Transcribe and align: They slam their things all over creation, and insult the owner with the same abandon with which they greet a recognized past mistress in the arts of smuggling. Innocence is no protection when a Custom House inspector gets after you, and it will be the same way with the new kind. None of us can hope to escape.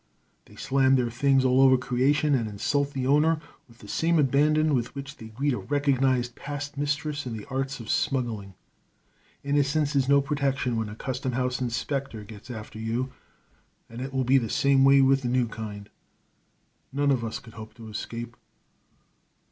They 0.45 0.55
slam 0.55 0.95
their 0.95 1.11
things 1.11 1.45
all 1.45 1.61
over 1.61 1.77
creation, 1.77 2.33
and 2.33 2.49
insult 2.49 2.93
the 2.93 3.05
owner 3.05 3.39
with 3.67 3.77
the 3.77 3.87
same 3.87 4.17
abandon 4.17 4.73
with 4.73 4.95
which 4.95 5.17
they 5.17 5.27
greet 5.27 5.53
a 5.53 5.59
recognized 5.59 6.33
past 6.35 6.75
mistress 6.75 7.27
in 7.27 7.37
the 7.37 7.45
arts 7.51 7.79
of 7.79 7.87
smuggling. 7.87 8.55
Innocence 9.43 9.95
is 9.95 10.09
no 10.09 10.19
protection 10.19 10.75
when 10.75 10.89
a 10.89 10.95
Custom 10.95 11.33
House 11.33 11.61
inspector 11.61 12.23
gets 12.23 12.49
after 12.49 12.79
you, 12.79 13.11
and 13.91 14.01
it 14.01 14.11
will 14.11 14.23
be 14.23 14.39
the 14.39 14.49
same 14.49 14.83
way 14.83 15.01
with 15.01 15.21
the 15.21 15.27
new 15.29 15.47
kind. 15.47 15.87
None 16.91 17.11
of 17.11 17.23
us 17.23 17.37
can 17.37 17.53
hope 17.53 17.75
to 17.75 17.87
escape. 17.87 18.35